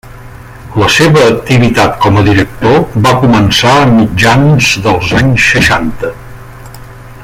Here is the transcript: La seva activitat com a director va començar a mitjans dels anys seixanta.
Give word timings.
La 0.83 0.87
seva 0.93 1.25
activitat 1.33 1.99
com 2.05 2.17
a 2.21 2.23
director 2.29 2.81
va 3.09 3.13
començar 3.25 3.77
a 3.83 3.87
mitjans 3.99 4.73
dels 4.87 5.15
anys 5.23 5.47
seixanta. 5.53 6.13